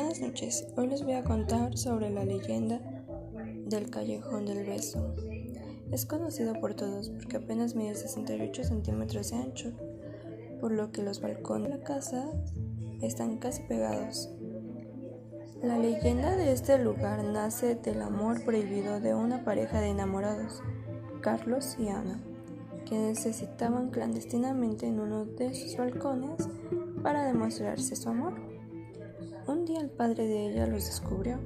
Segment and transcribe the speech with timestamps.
[0.00, 0.66] noches.
[0.76, 2.80] Hoy les voy a contar sobre la leyenda
[3.66, 5.14] del Callejón del Beso.
[5.92, 9.72] Es conocido por todos porque apenas mide 68 centímetros de ancho,
[10.58, 12.32] por lo que los balcones de la casa
[13.02, 14.30] están casi pegados.
[15.62, 20.62] La leyenda de este lugar nace del amor prohibido de una pareja de enamorados,
[21.20, 22.22] Carlos y Ana,
[22.88, 26.48] quienes se citaban clandestinamente en uno de sus balcones
[27.02, 28.49] para demostrarse su amor.
[29.50, 31.40] Un día el padre de ella los descubrió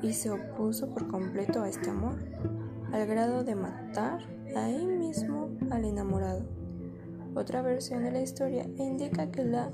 [0.00, 2.16] y se opuso por completo a este amor,
[2.92, 4.20] al grado de matar
[4.56, 6.46] ahí mismo al enamorado.
[7.34, 9.70] Otra versión de la historia indica que la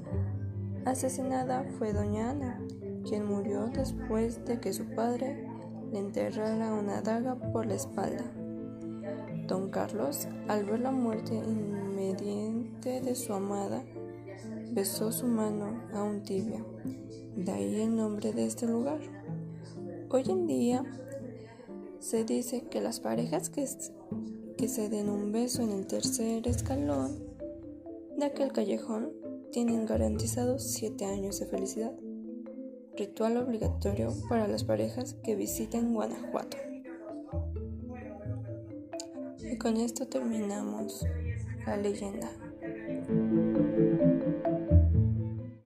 [0.87, 2.61] asesinada fue doña Ana,
[3.09, 5.49] quien murió después de que su padre
[5.93, 8.25] le enterrara una daga por la espalda.
[9.47, 13.85] Don Carlos, al ver la muerte inmediata de su amada,
[14.73, 16.65] besó su mano aún tibia.
[17.37, 19.01] De ahí el nombre de este lugar.
[20.11, 20.85] Hoy en día
[21.99, 23.67] se dice que las parejas que,
[24.57, 27.27] que se den un beso en el tercer escalón
[28.17, 29.13] de aquel callejón
[29.53, 31.93] tienen garantizados siete años de felicidad.
[32.97, 36.57] Ritual obligatorio para las parejas que visiten Guanajuato.
[39.51, 41.05] Y con esto terminamos
[41.67, 42.31] la leyenda.